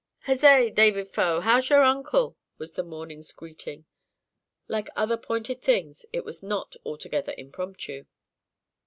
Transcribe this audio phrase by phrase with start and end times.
[0.25, 1.43] "Huzzay, David Faux!
[1.45, 3.85] how's your uncle?" was their morning's greeting.
[4.67, 8.07] Like other pointed things, it was not altogether impromptu.